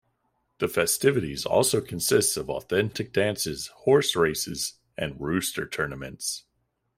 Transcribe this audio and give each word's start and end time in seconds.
The 0.57 0.67
festivities 0.67 1.45
also 1.45 1.79
consist 1.79 2.35
of 2.35 2.49
authentic 2.49 3.13
dances, 3.13 3.67
horse 3.81 4.15
races, 4.15 4.79
and 4.97 5.15
rooster 5.21 5.67
tournaments. 5.67 6.43